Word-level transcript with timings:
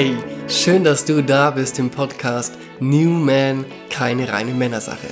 Hey, 0.00 0.16
schön, 0.46 0.84
dass 0.84 1.04
du 1.04 1.24
da 1.24 1.50
bist 1.50 1.76
im 1.80 1.90
Podcast 1.90 2.56
New 2.78 3.10
Man, 3.10 3.64
keine 3.90 4.32
reine 4.32 4.52
Männersache. 4.54 5.08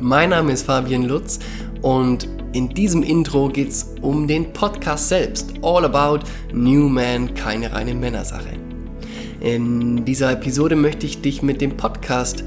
Mein 0.00 0.30
Name 0.30 0.52
ist 0.52 0.62
Fabian 0.62 1.02
Lutz 1.02 1.38
und 1.82 2.26
in 2.54 2.70
diesem 2.70 3.02
Intro 3.02 3.50
geht 3.50 3.68
es 3.68 3.94
um 4.00 4.26
den 4.26 4.50
Podcast 4.54 5.10
selbst. 5.10 5.52
All 5.60 5.84
about 5.84 6.20
New 6.54 6.88
Man, 6.88 7.34
keine 7.34 7.70
reine 7.70 7.92
Männersache. 7.92 8.48
In 9.40 10.06
dieser 10.06 10.32
Episode 10.32 10.74
möchte 10.74 11.04
ich 11.04 11.20
dich 11.20 11.42
mit 11.42 11.60
dem 11.60 11.76
Podcast 11.76 12.44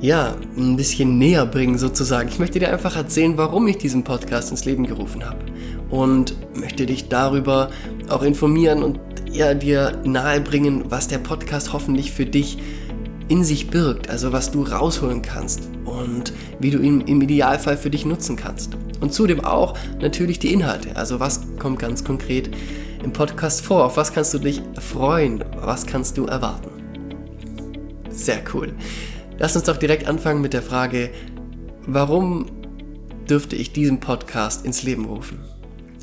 ja, 0.00 0.34
ein 0.56 0.76
bisschen 0.76 1.18
näher 1.18 1.46
bringen 1.46 1.78
sozusagen. 1.78 2.28
Ich 2.30 2.40
möchte 2.40 2.58
dir 2.58 2.72
einfach 2.72 2.96
erzählen, 2.96 3.36
warum 3.36 3.68
ich 3.68 3.78
diesen 3.78 4.02
Podcast 4.02 4.50
ins 4.50 4.64
Leben 4.64 4.84
gerufen 4.88 5.24
habe. 5.24 5.38
Und 5.88 6.34
möchte 6.58 6.84
dich 6.84 7.08
darüber 7.08 7.70
auch 8.08 8.22
informieren 8.22 8.82
und 8.82 8.98
ja, 9.32 9.54
dir 9.54 10.00
nahebringen, 10.04 10.90
was 10.90 11.08
der 11.08 11.18
Podcast 11.18 11.72
hoffentlich 11.72 12.12
für 12.12 12.26
dich 12.26 12.58
in 13.28 13.44
sich 13.44 13.70
birgt, 13.70 14.10
also 14.10 14.32
was 14.32 14.50
du 14.50 14.64
rausholen 14.64 15.22
kannst 15.22 15.70
und 15.84 16.32
wie 16.58 16.70
du 16.70 16.80
ihn 16.80 17.02
im 17.02 17.22
Idealfall 17.22 17.76
für 17.76 17.90
dich 17.90 18.04
nutzen 18.04 18.34
kannst. 18.34 18.76
Und 19.00 19.14
zudem 19.14 19.44
auch 19.44 19.78
natürlich 20.00 20.40
die 20.40 20.52
Inhalte, 20.52 20.96
also 20.96 21.20
was 21.20 21.42
kommt 21.58 21.78
ganz 21.78 22.02
konkret 22.02 22.50
im 23.04 23.12
Podcast 23.12 23.64
vor, 23.64 23.84
auf 23.84 23.96
was 23.96 24.12
kannst 24.12 24.34
du 24.34 24.38
dich 24.38 24.60
freuen, 24.78 25.44
was 25.54 25.86
kannst 25.86 26.18
du 26.18 26.26
erwarten. 26.26 26.70
Sehr 28.10 28.42
cool. 28.52 28.74
Lass 29.38 29.54
uns 29.54 29.64
doch 29.64 29.76
direkt 29.76 30.08
anfangen 30.08 30.42
mit 30.42 30.52
der 30.52 30.62
Frage, 30.62 31.10
warum 31.86 32.46
dürfte 33.28 33.54
ich 33.54 33.72
diesen 33.72 34.00
Podcast 34.00 34.66
ins 34.66 34.82
Leben 34.82 35.04
rufen? 35.04 35.38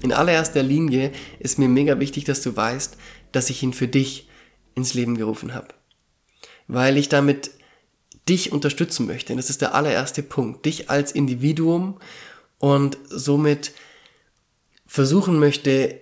In 0.01 0.13
allererster 0.13 0.63
Linie 0.63 1.11
ist 1.39 1.59
mir 1.59 1.67
mega 1.67 1.99
wichtig, 1.99 2.25
dass 2.25 2.41
du 2.41 2.55
weißt, 2.55 2.97
dass 3.31 3.49
ich 3.49 3.63
ihn 3.63 3.73
für 3.73 3.87
dich 3.87 4.27
ins 4.75 4.93
Leben 4.93 5.17
gerufen 5.17 5.53
habe. 5.53 5.69
Weil 6.67 6.97
ich 6.97 7.09
damit 7.09 7.51
dich 8.29 8.51
unterstützen 8.51 9.07
möchte. 9.07 9.33
Und 9.33 9.37
das 9.37 9.49
ist 9.49 9.61
der 9.61 9.73
allererste 9.73 10.21
Punkt. 10.21 10.65
Dich 10.65 10.89
als 10.89 11.11
Individuum 11.11 11.99
und 12.59 12.97
somit 13.09 13.71
versuchen 14.85 15.39
möchte, 15.39 15.99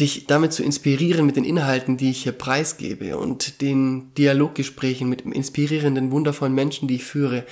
dich 0.00 0.26
damit 0.26 0.52
zu 0.52 0.62
inspirieren 0.62 1.26
mit 1.26 1.36
den 1.36 1.44
Inhalten, 1.44 1.96
die 1.96 2.10
ich 2.10 2.22
hier 2.22 2.32
preisgebe 2.32 3.18
und 3.18 3.60
den 3.60 4.14
Dialoggesprächen 4.14 5.08
mit 5.08 5.22
inspirierenden, 5.22 6.10
wundervollen 6.10 6.54
Menschen, 6.54 6.88
die 6.88 6.96
ich 6.96 7.04
führe, 7.04 7.44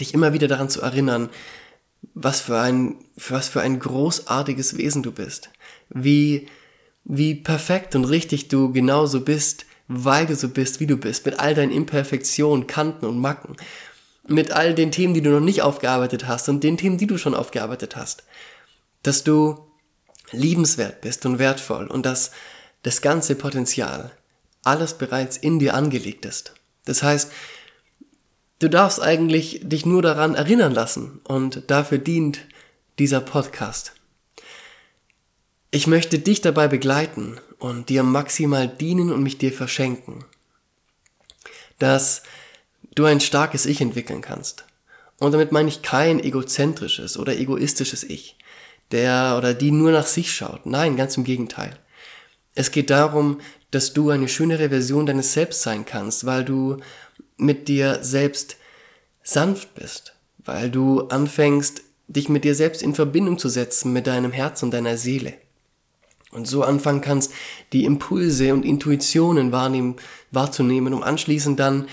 dich 0.00 0.14
immer 0.14 0.32
wieder 0.32 0.48
daran 0.48 0.70
zu 0.70 0.80
erinnern, 0.80 1.28
was 2.14 2.40
für 2.40 2.58
ein, 2.58 2.96
was 3.16 3.48
für 3.48 3.60
ein 3.60 3.78
großartiges 3.78 4.76
Wesen 4.76 5.02
du 5.02 5.12
bist. 5.12 5.50
Wie, 5.88 6.48
wie 7.04 7.34
perfekt 7.34 7.94
und 7.94 8.04
richtig 8.04 8.48
du 8.48 8.72
genauso 8.72 9.20
bist, 9.20 9.66
weil 9.88 10.26
du 10.26 10.36
so 10.36 10.48
bist, 10.48 10.80
wie 10.80 10.86
du 10.86 10.96
bist, 10.96 11.26
mit 11.26 11.38
all 11.38 11.54
deinen 11.54 11.72
Imperfektionen, 11.72 12.66
Kanten 12.66 13.06
und 13.06 13.18
Macken, 13.18 13.56
mit 14.26 14.52
all 14.52 14.74
den 14.74 14.92
Themen, 14.92 15.14
die 15.14 15.22
du 15.22 15.30
noch 15.30 15.40
nicht 15.40 15.62
aufgearbeitet 15.62 16.26
hast 16.26 16.48
und 16.48 16.62
den 16.62 16.76
Themen, 16.76 16.98
die 16.98 17.06
du 17.06 17.18
schon 17.18 17.34
aufgearbeitet 17.34 17.96
hast. 17.96 18.24
Dass 19.02 19.24
du 19.24 19.58
liebenswert 20.30 21.00
bist 21.00 21.26
und 21.26 21.38
wertvoll 21.38 21.86
und 21.86 22.06
dass 22.06 22.30
das 22.82 23.00
ganze 23.00 23.34
Potenzial, 23.34 24.12
alles 24.64 24.94
bereits 24.94 25.36
in 25.36 25.58
dir 25.58 25.74
angelegt 25.74 26.24
ist. 26.24 26.54
Das 26.84 27.02
heißt, 27.02 27.30
du 28.62 28.70
darfst 28.70 29.02
eigentlich 29.02 29.60
dich 29.62 29.86
nur 29.86 30.02
daran 30.02 30.34
erinnern 30.34 30.72
lassen 30.72 31.20
und 31.24 31.64
dafür 31.66 31.98
dient 31.98 32.40
dieser 32.98 33.20
Podcast. 33.20 33.92
Ich 35.72 35.86
möchte 35.86 36.18
dich 36.18 36.42
dabei 36.42 36.68
begleiten 36.68 37.40
und 37.58 37.88
dir 37.88 38.02
maximal 38.04 38.68
dienen 38.68 39.10
und 39.10 39.22
mich 39.22 39.38
dir 39.38 39.52
verschenken, 39.52 40.24
dass 41.78 42.22
du 42.94 43.04
ein 43.04 43.20
starkes 43.20 43.66
Ich 43.66 43.80
entwickeln 43.80 44.20
kannst. 44.20 44.64
Und 45.18 45.32
damit 45.32 45.50
meine 45.50 45.68
ich 45.68 45.82
kein 45.82 46.20
egozentrisches 46.20 47.16
oder 47.16 47.36
egoistisches 47.36 48.04
Ich, 48.04 48.36
der 48.92 49.34
oder 49.38 49.54
die 49.54 49.70
nur 49.70 49.90
nach 49.90 50.06
sich 50.06 50.32
schaut. 50.32 50.66
Nein, 50.66 50.96
ganz 50.96 51.16
im 51.16 51.24
Gegenteil. 51.24 51.78
Es 52.54 52.70
geht 52.70 52.90
darum, 52.90 53.40
dass 53.70 53.94
du 53.94 54.10
eine 54.10 54.28
schönere 54.28 54.68
Version 54.68 55.06
deines 55.06 55.32
Selbst 55.32 55.62
sein 55.62 55.86
kannst, 55.86 56.26
weil 56.26 56.44
du 56.44 56.78
mit 57.42 57.68
dir 57.68 57.98
selbst 58.02 58.56
sanft 59.22 59.74
bist, 59.74 60.14
weil 60.44 60.70
du 60.70 61.02
anfängst, 61.08 61.82
dich 62.08 62.28
mit 62.28 62.44
dir 62.44 62.54
selbst 62.54 62.82
in 62.82 62.94
Verbindung 62.94 63.38
zu 63.38 63.48
setzen, 63.48 63.92
mit 63.92 64.06
deinem 64.06 64.32
Herz 64.32 64.62
und 64.62 64.72
deiner 64.72 64.96
Seele. 64.96 65.34
Und 66.30 66.46
so 66.46 66.62
anfangen 66.62 67.02
kannst, 67.02 67.32
die 67.72 67.84
Impulse 67.84 68.54
und 68.54 68.64
Intuitionen 68.64 69.52
wahrnehmen, 69.52 69.96
wahrzunehmen, 70.30 70.94
um 70.94 71.02
anschließend 71.02 71.60
dann 71.60 71.88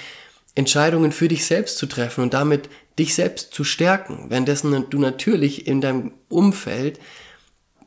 Entscheidungen 0.55 1.11
für 1.11 1.27
dich 1.27 1.45
selbst 1.45 1.77
zu 1.77 1.85
treffen 1.85 2.23
und 2.23 2.33
damit 2.33 2.69
dich 2.97 3.15
selbst 3.15 3.53
zu 3.53 3.63
stärken, 3.63 4.25
währenddessen 4.29 4.89
du 4.89 4.99
natürlich 4.99 5.67
in 5.67 5.81
deinem 5.81 6.11
Umfeld 6.27 6.99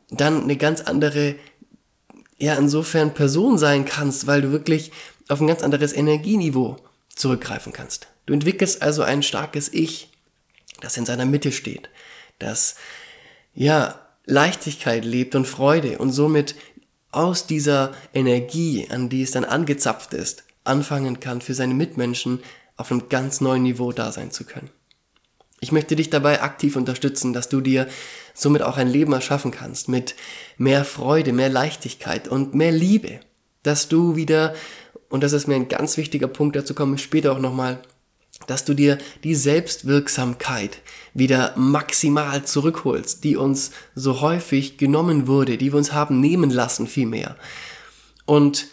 dann 0.09 0.43
eine 0.43 0.57
ganz 0.57 0.81
andere, 0.81 1.35
ja, 2.37 2.55
insofern 2.55 3.13
Person 3.13 3.57
sein 3.57 3.85
kannst, 3.85 4.27
weil 4.27 4.41
du 4.41 4.51
wirklich 4.51 4.91
auf 5.29 5.41
ein 5.41 5.47
ganz 5.47 5.61
anderes 5.61 5.93
Energieniveau 5.93 6.77
zurückgreifen 7.15 7.73
kannst. 7.73 8.07
Du 8.25 8.33
entwickelst 8.33 8.81
also 8.81 9.03
ein 9.03 9.23
starkes 9.23 9.71
Ich, 9.71 10.09
das 10.81 10.97
in 10.97 11.05
seiner 11.05 11.25
Mitte 11.25 11.51
steht, 11.51 11.89
das, 12.39 12.75
ja, 13.53 13.99
Leichtigkeit 14.25 15.03
lebt 15.03 15.35
und 15.35 15.45
Freude 15.45 15.97
und 15.97 16.11
somit 16.11 16.55
aus 17.11 17.45
dieser 17.45 17.93
Energie, 18.13 18.87
an 18.89 19.09
die 19.09 19.21
es 19.21 19.31
dann 19.31 19.45
angezapft 19.45 20.13
ist, 20.13 20.43
anfangen 20.63 21.19
kann, 21.19 21.41
für 21.41 21.53
seine 21.53 21.73
Mitmenschen 21.73 22.41
auf 22.77 22.91
einem 22.91 23.09
ganz 23.09 23.41
neuen 23.41 23.63
Niveau 23.63 23.91
da 23.91 24.11
sein 24.11 24.31
zu 24.31 24.45
können. 24.45 24.69
Ich 25.59 25.71
möchte 25.71 25.95
dich 25.95 26.09
dabei 26.09 26.41
aktiv 26.41 26.75
unterstützen, 26.75 27.31
dass 27.31 27.47
du 27.47 27.61
dir 27.61 27.87
somit 28.33 28.63
auch 28.63 28.77
ein 28.77 28.87
Leben 28.87 29.13
erschaffen 29.13 29.51
kannst 29.51 29.87
mit 29.87 30.15
mehr 30.57 30.83
Freude, 30.83 31.31
mehr 31.31 31.49
Leichtigkeit 31.49 32.27
und 32.27 32.53
mehr 32.53 32.71
Liebe. 32.71 33.19
Dass 33.61 33.87
du 33.87 34.17
wieder, 34.17 34.55
und 35.13 35.21
das 35.21 35.31
ist 35.31 35.45
mir 35.45 35.53
ein 35.53 35.67
ganz 35.67 35.97
wichtiger 35.97 36.27
Punkt, 36.27 36.55
dazu 36.55 36.73
komme 36.73 36.95
ich 36.95 37.03
später 37.03 37.33
auch 37.33 37.39
nochmal, 37.39 37.79
dass 38.47 38.65
du 38.65 38.73
dir 38.73 38.97
die 39.23 39.35
Selbstwirksamkeit 39.35 40.79
wieder 41.13 41.53
maximal 41.55 42.43
zurückholst, 42.43 43.23
die 43.23 43.35
uns 43.35 43.69
so 43.93 44.21
häufig 44.21 44.79
genommen 44.79 45.27
wurde, 45.27 45.59
die 45.59 45.71
wir 45.71 45.77
uns 45.77 45.93
haben 45.93 46.19
nehmen 46.19 46.49
lassen 46.49 46.87
vielmehr. 46.87 47.35
Und 48.25 48.69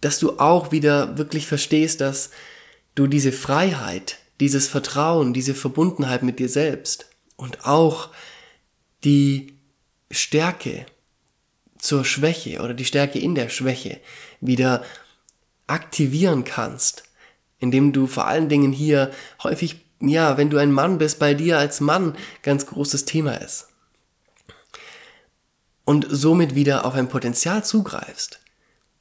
dass 0.00 0.18
du 0.18 0.40
auch 0.40 0.72
wieder 0.72 1.18
wirklich 1.18 1.46
verstehst, 1.46 2.00
dass 2.00 2.30
du 2.96 3.06
diese 3.06 3.30
Freiheit, 3.30 4.18
dieses 4.40 4.66
Vertrauen, 4.66 5.34
diese 5.34 5.54
Verbundenheit 5.54 6.24
mit 6.24 6.40
dir 6.40 6.48
selbst 6.48 7.08
und 7.36 7.64
auch 7.64 8.08
die 9.04 9.52
Stärke 10.10 10.84
zur 11.78 12.04
Schwäche 12.04 12.60
oder 12.60 12.74
die 12.74 12.84
Stärke 12.84 13.20
in 13.20 13.36
der 13.36 13.50
Schwäche 13.50 14.00
wieder 14.40 14.82
aktivieren 15.66 16.44
kannst, 16.44 17.04
indem 17.58 17.92
du 17.92 18.06
vor 18.06 18.26
allen 18.26 18.48
Dingen 18.48 18.72
hier 18.72 19.10
häufig, 19.42 19.84
ja, 20.00 20.36
wenn 20.36 20.50
du 20.50 20.58
ein 20.58 20.72
Mann 20.72 20.98
bist, 20.98 21.18
bei 21.18 21.34
dir 21.34 21.58
als 21.58 21.80
Mann 21.80 22.16
ganz 22.42 22.66
großes 22.66 23.04
Thema 23.04 23.34
ist. 23.40 23.68
Und 25.84 26.06
somit 26.10 26.54
wieder 26.54 26.84
auf 26.84 26.94
ein 26.94 27.08
Potenzial 27.08 27.64
zugreifst, 27.64 28.40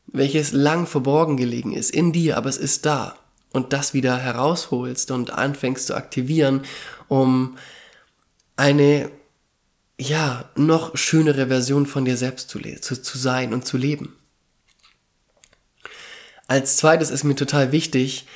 welches 0.08 0.52
lang 0.52 0.86
verborgen 0.86 1.36
gelegen 1.36 1.74
ist 1.74 1.92
in 1.92 2.12
dir, 2.12 2.38
aber 2.38 2.50
es 2.50 2.58
ist 2.58 2.86
da 2.86 3.18
und 3.52 3.74
das 3.74 3.94
wieder 3.94 4.18
herausholst 4.18 5.12
und 5.12 5.32
anfängst 5.32 5.88
zu 5.88 5.96
aktivieren, 5.96 6.62
um 7.08 7.58
eine 8.56 9.10
ja 9.98 10.50
noch 10.56 10.98
schönere 10.98 11.48
Version 11.48 11.86
von 11.86 12.06
dir 12.06 12.18
selbst 12.18 12.50
zu, 12.50 12.60
zu, 12.60 13.02
zu 13.02 13.18
sein 13.18 13.54
und 13.54 13.66
zu 13.66 13.78
leben. 13.78 14.16
Als 16.48 16.78
zweites 16.78 17.10
ist 17.10 17.24
mir 17.24 17.36
total 17.36 17.72
wichtig, 17.72 18.28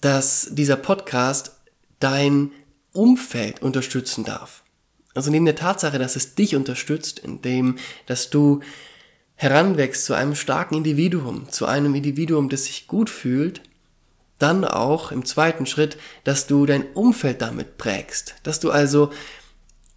dass 0.00 0.48
dieser 0.50 0.76
Podcast 0.76 1.56
dein 1.98 2.52
Umfeld 2.92 3.62
unterstützen 3.62 4.24
darf. 4.24 4.62
Also 5.14 5.30
neben 5.30 5.44
der 5.44 5.56
Tatsache, 5.56 5.98
dass 5.98 6.16
es 6.16 6.34
dich 6.34 6.54
unterstützt, 6.54 7.18
indem, 7.18 7.78
dass 8.06 8.30
du 8.30 8.60
heranwächst 9.34 10.04
zu 10.04 10.14
einem 10.14 10.34
starken 10.34 10.76
Individuum, 10.76 11.48
zu 11.50 11.66
einem 11.66 11.94
Individuum, 11.94 12.48
das 12.48 12.66
sich 12.66 12.86
gut 12.86 13.10
fühlt, 13.10 13.62
dann 14.38 14.64
auch 14.64 15.12
im 15.12 15.24
zweiten 15.24 15.66
Schritt, 15.66 15.98
dass 16.24 16.46
du 16.46 16.64
dein 16.64 16.84
Umfeld 16.92 17.42
damit 17.42 17.76
prägst, 17.76 18.36
dass 18.42 18.60
du 18.60 18.70
also 18.70 19.10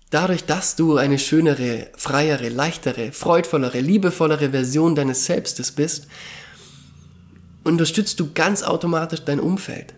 dadurch, 0.10 0.45
dass 0.45 0.75
du 0.75 0.98
eine 0.98 1.19
schönere, 1.19 1.89
freiere, 1.95 2.50
leichtere, 2.50 3.12
freudvollere, 3.12 3.80
liebevollere 3.80 4.50
Version 4.50 4.95
deines 4.95 5.25
Selbstes 5.25 5.71
bist, 5.71 6.07
unterstützt 7.63 8.19
du 8.19 8.33
ganz 8.33 8.63
automatisch 8.63 9.24
dein 9.25 9.39
Umfeld. 9.39 9.94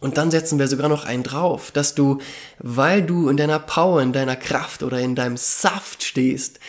Und 0.00 0.18
dann 0.18 0.30
setzen 0.30 0.58
wir 0.58 0.68
sogar 0.68 0.88
noch 0.88 1.04
einen 1.04 1.22
drauf, 1.22 1.70
dass 1.70 1.94
du, 1.94 2.18
weil 2.58 3.02
du 3.02 3.28
in 3.28 3.36
deiner 3.36 3.58
Power, 3.58 4.02
in 4.02 4.12
deiner 4.12 4.36
Kraft 4.36 4.82
oder 4.82 5.00
in 5.00 5.14
deinem 5.14 5.36
Saft 5.36 6.02
stehst, 6.02 6.60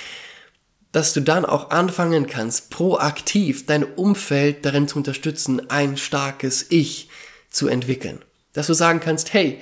dass 0.92 1.14
du 1.14 1.22
dann 1.22 1.46
auch 1.46 1.70
anfangen 1.70 2.28
kannst, 2.28 2.70
proaktiv 2.70 3.66
dein 3.66 3.84
Umfeld 3.84 4.66
darin 4.66 4.88
zu 4.88 4.98
unterstützen, 4.98 5.70
ein 5.70 5.98
starkes 5.98 6.68
Ich 6.70 7.10
zu 7.50 7.68
entwickeln. 7.68 8.24
Dass 8.54 8.68
du 8.68 8.74
sagen 8.74 9.02
kannst, 9.02 9.34
hey, 9.34 9.60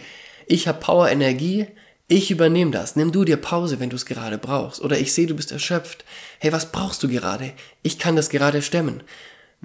ich 0.48 0.68
habe 0.68 0.80
Power, 0.80 1.10
Energie, 1.10 1.68
ich 2.07 2.30
übernehme 2.30 2.69
das. 2.69 2.96
Nimm 2.96 3.12
du 3.12 3.25
dir 3.25 3.38
Pause, 3.38 3.80
wenn 3.80 3.90
du 3.90 3.96
es 3.96 4.06
gerade 4.06 4.38
brauchst. 4.38 4.80
Oder 4.80 5.00
ich 5.00 5.12
sehe, 5.12 5.25
du 5.25 5.36
bist 5.36 5.52
erschöpft. 5.52 6.06
Hey, 6.38 6.52
was 6.52 6.72
brauchst 6.72 7.02
du 7.02 7.07
gerade? 7.07 7.54
Ich 7.81 7.98
kann 7.98 8.16
das 8.16 8.30
gerade 8.30 8.62
stemmen. 8.62 9.02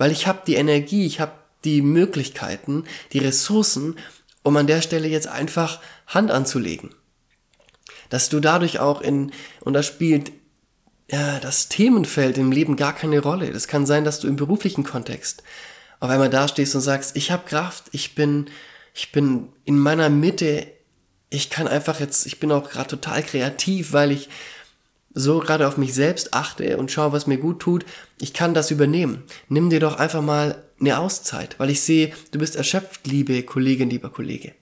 Weil 0.00 0.12
ich 0.12 0.26
habe 0.26 0.40
die 0.46 0.54
Energie, 0.54 1.04
ich 1.04 1.20
habe 1.20 1.32
die 1.62 1.82
Möglichkeiten, 1.82 2.84
die 3.12 3.18
Ressourcen, 3.18 3.96
um 4.42 4.56
an 4.56 4.66
der 4.66 4.80
Stelle 4.80 5.08
jetzt 5.08 5.28
einfach 5.28 5.78
Hand 6.06 6.30
anzulegen. 6.30 6.94
Dass 8.08 8.30
du 8.30 8.40
dadurch 8.40 8.78
auch 8.78 9.02
in, 9.02 9.30
und 9.60 9.74
da 9.74 9.82
spielt 9.82 10.32
ja, 11.10 11.38
das 11.38 11.68
Themenfeld 11.68 12.38
im 12.38 12.50
Leben 12.50 12.76
gar 12.76 12.94
keine 12.94 13.20
Rolle. 13.20 13.52
Das 13.52 13.68
kann 13.68 13.84
sein, 13.84 14.04
dass 14.04 14.20
du 14.20 14.26
im 14.26 14.36
beruflichen 14.36 14.84
Kontext 14.84 15.42
auf 15.98 16.08
einmal 16.08 16.30
dastehst 16.30 16.74
und 16.74 16.80
sagst, 16.80 17.14
ich 17.14 17.30
habe 17.30 17.46
Kraft, 17.46 17.84
ich 17.92 18.14
bin, 18.14 18.46
ich 18.94 19.12
bin 19.12 19.48
in 19.66 19.78
meiner 19.78 20.08
Mitte, 20.08 20.66
ich 21.28 21.50
kann 21.50 21.68
einfach 21.68 22.00
jetzt, 22.00 22.24
ich 22.24 22.40
bin 22.40 22.52
auch 22.52 22.70
gerade 22.70 22.88
total 22.88 23.22
kreativ, 23.22 23.92
weil 23.92 24.12
ich 24.12 24.30
so 25.12 25.40
gerade 25.40 25.68
auf 25.68 25.76
mich 25.76 25.92
selbst 25.92 26.32
achte 26.32 26.78
und 26.78 26.90
schaue, 26.90 27.12
was 27.12 27.26
mir 27.26 27.36
gut 27.36 27.60
tut. 27.60 27.84
Ich 28.20 28.32
kann 28.32 28.54
das 28.54 28.70
übernehmen. 28.70 29.24
Nimm 29.48 29.70
dir 29.70 29.80
doch 29.80 29.96
einfach 29.96 30.22
mal 30.22 30.62
eine 30.78 30.98
Auszeit, 30.98 31.58
weil 31.58 31.70
ich 31.70 31.80
sehe, 31.80 32.12
du 32.30 32.38
bist 32.38 32.54
erschöpft, 32.54 33.06
liebe 33.06 33.42
Kollegin, 33.42 33.90
lieber 33.90 34.10
Kollege. 34.10 34.54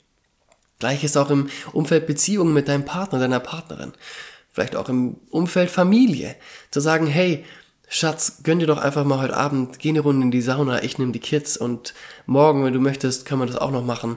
Gleiches 0.78 1.16
auch 1.16 1.30
im 1.30 1.48
Umfeld 1.72 2.06
Beziehungen 2.06 2.54
mit 2.54 2.68
deinem 2.68 2.84
Partner, 2.84 3.18
deiner 3.18 3.40
Partnerin 3.40 3.92
vielleicht 4.58 4.74
auch 4.74 4.88
im 4.88 5.18
Umfeld 5.30 5.70
Familie, 5.70 6.34
zu 6.72 6.80
sagen, 6.80 7.06
hey, 7.06 7.44
Schatz, 7.88 8.42
gönn 8.42 8.58
dir 8.58 8.66
doch 8.66 8.78
einfach 8.78 9.04
mal 9.04 9.20
heute 9.20 9.36
Abend, 9.36 9.78
geh 9.78 9.90
eine 9.90 10.00
Runde 10.00 10.24
in 10.24 10.30
die 10.32 10.42
Sauna, 10.42 10.82
ich 10.82 10.98
nehme 10.98 11.12
die 11.12 11.20
Kids 11.20 11.56
und 11.56 11.94
morgen, 12.26 12.64
wenn 12.64 12.72
du 12.72 12.80
möchtest, 12.80 13.24
können 13.24 13.42
wir 13.42 13.46
das 13.46 13.56
auch 13.56 13.70
noch 13.70 13.84
machen. 13.84 14.16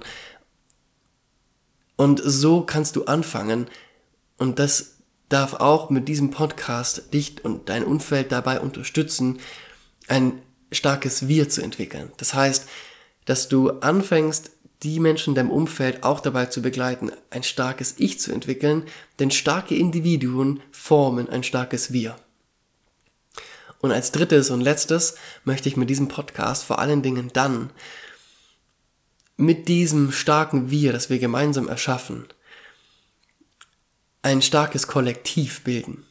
Und 1.95 2.23
so 2.25 2.61
kannst 2.61 2.95
du 2.95 3.05
anfangen 3.05 3.67
und 4.39 4.57
das 4.57 4.97
darf 5.33 5.53
auch 5.55 5.89
mit 5.89 6.07
diesem 6.07 6.31
Podcast 6.31 7.13
dich 7.13 7.43
und 7.43 7.69
dein 7.69 7.83
Umfeld 7.83 8.31
dabei 8.31 8.59
unterstützen, 8.59 9.39
ein 10.07 10.41
starkes 10.71 11.27
Wir 11.27 11.49
zu 11.49 11.61
entwickeln. 11.61 12.11
Das 12.17 12.33
heißt, 12.33 12.67
dass 13.25 13.49
du 13.49 13.69
anfängst, 13.69 14.51
die 14.83 14.99
Menschen 14.99 15.31
in 15.31 15.35
deinem 15.35 15.51
Umfeld 15.51 16.03
auch 16.03 16.19
dabei 16.19 16.47
zu 16.47 16.61
begleiten, 16.61 17.11
ein 17.29 17.43
starkes 17.43 17.95
Ich 17.97 18.19
zu 18.19 18.31
entwickeln, 18.31 18.85
denn 19.19 19.29
starke 19.29 19.75
Individuen 19.75 20.61
formen 20.71 21.29
ein 21.29 21.43
starkes 21.43 21.93
Wir. 21.93 22.15
Und 23.79 23.91
als 23.91 24.11
drittes 24.11 24.49
und 24.49 24.61
letztes 24.61 25.15
möchte 25.43 25.69
ich 25.69 25.77
mit 25.77 25.89
diesem 25.89 26.07
Podcast 26.07 26.63
vor 26.63 26.79
allen 26.79 27.01
Dingen 27.01 27.29
dann 27.33 27.71
mit 29.37 29.67
diesem 29.67 30.11
starken 30.11 30.69
Wir, 30.69 30.93
das 30.93 31.09
wir 31.09 31.19
gemeinsam 31.19 31.67
erschaffen, 31.67 32.27
ein 34.21 34.41
starkes 34.41 34.87
Kollektiv 34.87 35.63
bilden, 35.63 36.05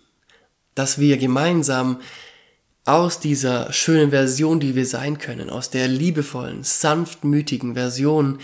dass 0.75 0.99
wir 0.99 1.17
gemeinsam 1.17 2.01
aus 2.85 3.21
dieser 3.21 3.73
schönen 3.73 4.11
Version, 4.11 4.59
die 4.59 4.75
wir 4.75 4.87
sein 4.87 5.19
können, 5.19 5.51
aus 5.51 5.71
der 5.71 5.87
liebevollen, 5.87 6.65
sanftmütigen 6.65 7.75
Version 7.75 8.39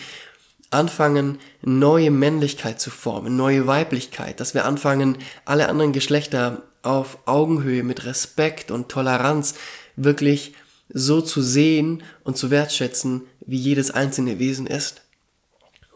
anfangen, 0.70 1.38
neue 1.62 2.10
Männlichkeit 2.10 2.80
zu 2.80 2.90
formen, 2.90 3.36
neue 3.36 3.66
Weiblichkeit, 3.66 4.40
dass 4.40 4.54
wir 4.54 4.64
anfangen, 4.64 5.18
alle 5.44 5.68
anderen 5.68 5.92
Geschlechter 5.92 6.62
auf 6.82 7.18
Augenhöhe 7.26 7.82
mit 7.82 8.04
Respekt 8.04 8.70
und 8.70 8.88
Toleranz 8.88 9.54
wirklich 9.96 10.54
so 10.88 11.20
zu 11.20 11.42
sehen 11.42 12.02
und 12.22 12.36
zu 12.36 12.50
wertschätzen, 12.50 13.22
wie 13.40 13.56
jedes 13.56 13.90
einzelne 13.90 14.38
Wesen 14.38 14.66
ist. 14.66 15.02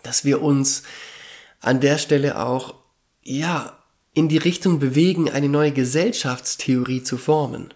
Dass 0.03 0.25
wir 0.25 0.43
uns 0.43 0.83
an 1.61 1.81
der 1.81 1.99
Stelle 1.99 2.41
auch, 2.41 2.75
ja, 3.23 3.79
in 4.13 4.29
die 4.29 4.39
Richtung 4.39 4.79
bewegen, 4.79 5.31
eine 5.31 5.49
neue 5.49 5.73
Gesellschaftstheorie 5.73 7.03
zu 7.03 7.17
formen 7.17 7.73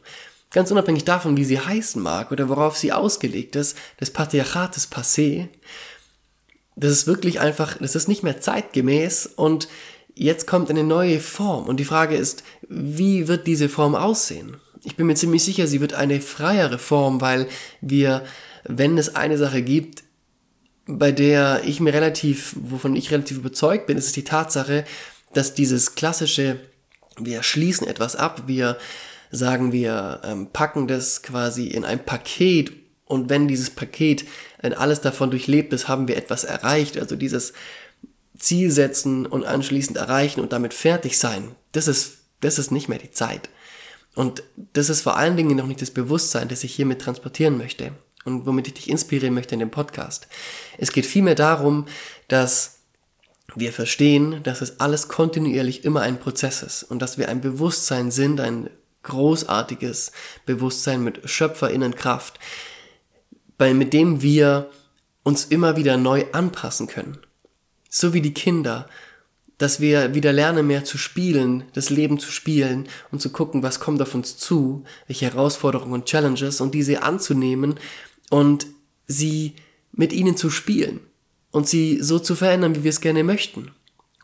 ganz 0.54 0.70
unabhängig 0.70 1.04
davon, 1.04 1.36
wie 1.36 1.44
sie 1.44 1.60
heißen 1.60 2.00
mag 2.00 2.32
oder 2.32 2.48
worauf 2.48 2.78
sie 2.78 2.92
ausgelegt 2.92 3.56
ist, 3.56 3.76
das 3.98 4.10
Patriarchat 4.10 4.76
ist 4.78 4.94
passé. 4.94 5.48
Das 6.76 6.92
ist 6.92 7.06
wirklich 7.06 7.40
einfach, 7.40 7.76
das 7.78 7.94
ist 7.94 8.08
nicht 8.08 8.22
mehr 8.22 8.40
zeitgemäß 8.40 9.26
und 9.36 9.68
jetzt 10.14 10.46
kommt 10.46 10.70
eine 10.70 10.84
neue 10.84 11.20
Form. 11.20 11.66
Und 11.66 11.78
die 11.78 11.84
Frage 11.84 12.16
ist, 12.16 12.44
wie 12.68 13.28
wird 13.28 13.46
diese 13.46 13.68
Form 13.68 13.94
aussehen? 13.94 14.56
Ich 14.84 14.96
bin 14.96 15.06
mir 15.06 15.16
ziemlich 15.16 15.42
sicher, 15.42 15.66
sie 15.66 15.80
wird 15.80 15.94
eine 15.94 16.20
freiere 16.20 16.78
Form, 16.78 17.20
weil 17.20 17.48
wir, 17.80 18.24
wenn 18.64 18.96
es 18.96 19.16
eine 19.16 19.38
Sache 19.38 19.62
gibt, 19.62 20.04
bei 20.86 21.10
der 21.10 21.62
ich 21.64 21.80
mir 21.80 21.94
relativ, 21.94 22.54
wovon 22.60 22.94
ich 22.94 23.10
relativ 23.10 23.38
überzeugt 23.38 23.86
bin, 23.86 23.96
ist 23.96 24.06
es 24.06 24.12
die 24.12 24.24
Tatsache, 24.24 24.84
dass 25.34 25.54
dieses 25.54 25.94
klassische, 25.94 26.60
wir 27.18 27.42
schließen 27.42 27.86
etwas 27.86 28.16
ab, 28.16 28.44
wir 28.46 28.78
sagen 29.30 29.72
wir, 29.72 30.20
ähm, 30.24 30.48
packen 30.52 30.86
das 30.86 31.22
quasi 31.22 31.66
in 31.66 31.84
ein 31.84 32.04
Paket 32.04 32.72
und 33.06 33.28
wenn 33.28 33.48
dieses 33.48 33.70
Paket, 33.70 34.24
alles 34.58 35.00
davon 35.00 35.30
durchlebt 35.30 35.72
ist, 35.72 35.88
haben 35.88 36.08
wir 36.08 36.16
etwas 36.16 36.44
erreicht. 36.44 36.98
Also 36.98 37.16
dieses 37.16 37.52
Ziel 38.38 38.70
setzen 38.70 39.26
und 39.26 39.44
anschließend 39.44 39.98
erreichen 39.98 40.40
und 40.40 40.52
damit 40.52 40.72
fertig 40.74 41.18
sein, 41.18 41.54
das 41.72 41.86
ist, 41.86 42.18
das 42.40 42.58
ist 42.58 42.70
nicht 42.70 42.88
mehr 42.88 42.98
die 42.98 43.10
Zeit. 43.10 43.50
Und 44.14 44.42
das 44.72 44.88
ist 44.88 45.02
vor 45.02 45.16
allen 45.16 45.36
Dingen 45.36 45.56
noch 45.56 45.66
nicht 45.66 45.82
das 45.82 45.90
Bewusstsein, 45.90 46.48
das 46.48 46.64
ich 46.64 46.74
hiermit 46.74 47.00
transportieren 47.00 47.58
möchte 47.58 47.92
und 48.24 48.46
womit 48.46 48.68
ich 48.68 48.74
dich 48.74 48.90
inspirieren 48.90 49.34
möchte 49.34 49.54
in 49.54 49.60
dem 49.60 49.70
Podcast. 49.70 50.28
Es 50.78 50.92
geht 50.92 51.06
vielmehr 51.06 51.34
darum, 51.34 51.86
dass 52.28 52.73
wir 53.56 53.72
verstehen, 53.72 54.42
dass 54.42 54.60
es 54.60 54.80
alles 54.80 55.08
kontinuierlich 55.08 55.84
immer 55.84 56.02
ein 56.02 56.18
Prozess 56.18 56.62
ist 56.62 56.82
und 56.82 57.00
dass 57.00 57.18
wir 57.18 57.28
ein 57.28 57.40
Bewusstsein 57.40 58.10
sind, 58.10 58.40
ein 58.40 58.70
großartiges 59.02 60.12
Bewusstsein 60.46 61.04
mit 61.04 61.28
Schöpferinnenkraft, 61.28 62.38
bei, 63.56 63.74
mit 63.74 63.92
dem 63.92 64.22
wir 64.22 64.70
uns 65.22 65.44
immer 65.44 65.76
wieder 65.76 65.96
neu 65.96 66.24
anpassen 66.32 66.86
können. 66.86 67.18
So 67.88 68.12
wie 68.12 68.20
die 68.20 68.34
Kinder, 68.34 68.88
dass 69.58 69.80
wir 69.80 70.14
wieder 70.14 70.32
lernen, 70.32 70.66
mehr 70.66 70.84
zu 70.84 70.98
spielen, 70.98 71.64
das 71.74 71.90
Leben 71.90 72.18
zu 72.18 72.32
spielen 72.32 72.88
und 73.12 73.20
zu 73.20 73.30
gucken, 73.30 73.62
was 73.62 73.78
kommt 73.78 74.02
auf 74.02 74.14
uns 74.14 74.36
zu, 74.36 74.84
welche 75.06 75.26
Herausforderungen 75.26 75.92
und 75.92 76.06
Challenges 76.06 76.60
und 76.60 76.74
diese 76.74 77.02
anzunehmen 77.02 77.76
und 78.30 78.66
sie 79.06 79.54
mit 79.92 80.12
ihnen 80.12 80.36
zu 80.36 80.50
spielen 80.50 81.00
und 81.54 81.68
sie 81.68 82.02
so 82.02 82.18
zu 82.18 82.34
verändern, 82.34 82.74
wie 82.74 82.82
wir 82.82 82.90
es 82.90 83.00
gerne 83.00 83.22
möchten. 83.22 83.70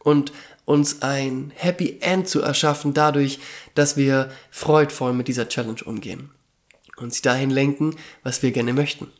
Und 0.00 0.32
uns 0.64 1.00
ein 1.02 1.52
Happy 1.54 1.98
End 2.00 2.26
zu 2.26 2.42
erschaffen, 2.42 2.92
dadurch, 2.92 3.38
dass 3.76 3.96
wir 3.96 4.32
freudvoll 4.50 5.12
mit 5.12 5.28
dieser 5.28 5.48
Challenge 5.48 5.80
umgehen 5.84 6.30
und 6.96 7.14
sie 7.14 7.22
dahin 7.22 7.50
lenken, 7.50 7.94
was 8.24 8.42
wir 8.42 8.50
gerne 8.50 8.72
möchten. 8.72 9.12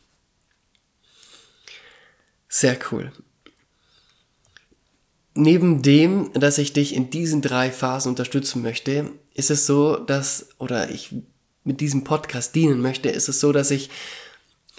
Sehr 2.49 2.76
cool. 2.90 3.12
Neben 5.35 5.81
dem, 5.81 6.33
dass 6.33 6.59
ich 6.59 6.73
dich 6.73 6.97
in 6.97 7.11
diesen 7.11 7.43
drei 7.43 7.71
Phasen 7.71 8.11
unterstützen 8.11 8.61
möchte, 8.61 9.12
ist 9.35 9.52
es 9.52 9.67
so, 9.67 9.95
dass, 9.97 10.49
oder 10.59 10.90
ich 10.90 11.14
mit 11.62 11.81
diesem 11.81 12.02
Podcast 12.02 12.57
dienen 12.57 12.81
möchte, 12.81 13.09
ist 13.09 13.29
es 13.29 13.38
so, 13.38 13.52
dass 13.52 13.71
ich 13.71 13.88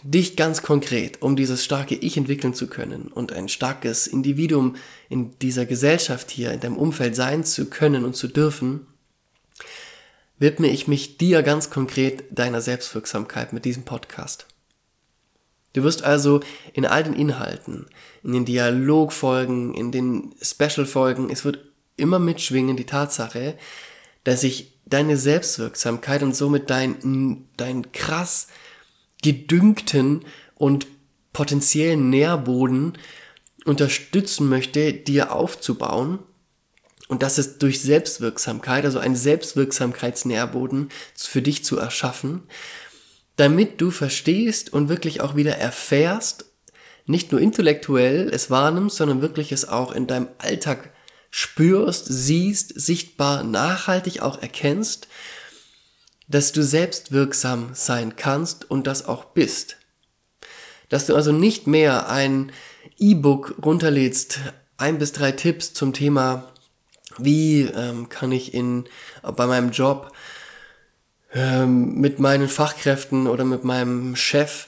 dich 0.03 0.35
ganz 0.35 0.61
konkret, 0.63 1.21
um 1.21 1.35
dieses 1.35 1.63
starke 1.63 1.95
Ich 1.95 2.17
entwickeln 2.17 2.53
zu 2.53 2.67
können 2.67 3.07
und 3.07 3.31
ein 3.31 3.49
starkes 3.49 4.07
Individuum 4.07 4.75
in 5.09 5.37
dieser 5.39 5.65
Gesellschaft 5.65 6.31
hier, 6.31 6.51
in 6.51 6.59
deinem 6.59 6.77
Umfeld 6.77 7.15
sein 7.15 7.43
zu 7.43 7.69
können 7.69 8.03
und 8.03 8.15
zu 8.15 8.27
dürfen, 8.27 8.87
widme 10.39 10.67
ich 10.67 10.87
mich 10.87 11.17
dir 11.17 11.43
ganz 11.43 11.69
konkret 11.69 12.23
deiner 12.31 12.61
Selbstwirksamkeit 12.61 13.53
mit 13.53 13.63
diesem 13.63 13.83
Podcast. 13.83 14.47
Du 15.73 15.83
wirst 15.83 16.03
also 16.03 16.41
in 16.73 16.85
all 16.85 17.03
den 17.03 17.13
Inhalten, 17.13 17.85
in 18.23 18.33
den 18.33 18.45
Dialogfolgen, 18.45 19.73
in 19.73 19.91
den 19.91 20.33
Special-Folgen, 20.41 21.29
es 21.29 21.45
wird 21.45 21.59
immer 21.95 22.19
mitschwingen 22.19 22.75
die 22.75 22.85
Tatsache, 22.85 23.57
dass 24.23 24.43
ich 24.43 24.73
deine 24.85 25.15
Selbstwirksamkeit 25.15 26.23
und 26.23 26.35
somit 26.35 26.69
dein, 26.69 27.47
dein 27.55 27.91
krass 27.91 28.47
gedüngten 29.21 30.25
und 30.55 30.87
potenziellen 31.33 32.09
Nährboden 32.09 32.97
unterstützen 33.65 34.49
möchte, 34.49 34.93
dir 34.93 35.31
aufzubauen. 35.33 36.19
Und 37.07 37.23
das 37.23 37.37
ist 37.37 37.61
durch 37.61 37.81
Selbstwirksamkeit, 37.81 38.85
also 38.85 38.99
ein 38.99 39.15
Selbstwirksamkeitsnährboden 39.15 40.89
für 41.15 41.41
dich 41.41 41.63
zu 41.63 41.77
erschaffen, 41.77 42.43
damit 43.35 43.81
du 43.81 43.91
verstehst 43.91 44.71
und 44.71 44.89
wirklich 44.89 45.21
auch 45.21 45.35
wieder 45.35 45.57
erfährst, 45.57 46.45
nicht 47.05 47.31
nur 47.31 47.41
intellektuell 47.41 48.29
es 48.31 48.49
wahrnimmst, 48.49 48.97
sondern 48.97 49.21
wirklich 49.21 49.51
es 49.51 49.67
auch 49.67 49.91
in 49.91 50.07
deinem 50.07 50.27
spürst, 51.31 52.05
siehst, 52.09 52.79
sichtbar, 52.79 53.43
nachhaltig 53.43 54.21
auch 54.21 54.41
erkennst, 54.41 55.07
dass 56.31 56.53
du 56.53 56.63
selbst 56.63 57.11
wirksam 57.11 57.71
sein 57.73 58.15
kannst 58.15 58.69
und 58.71 58.87
das 58.87 59.05
auch 59.05 59.25
bist. 59.25 59.77
Dass 60.89 61.05
du 61.05 61.15
also 61.15 61.31
nicht 61.31 61.67
mehr 61.67 62.09
ein 62.09 62.51
E-Book 62.97 63.55
runterlädst, 63.63 64.39
ein 64.77 64.97
bis 64.97 65.11
drei 65.11 65.33
Tipps 65.33 65.73
zum 65.73 65.93
Thema, 65.93 66.51
wie 67.17 67.63
ähm, 67.63 68.09
kann 68.09 68.31
ich 68.31 68.53
in, 68.53 68.85
bei 69.21 69.45
meinem 69.45 69.71
Job 69.71 70.11
ähm, 71.33 71.95
mit 71.95 72.19
meinen 72.19 72.47
Fachkräften 72.47 73.27
oder 73.27 73.43
mit 73.43 73.63
meinem 73.63 74.15
Chef 74.15 74.67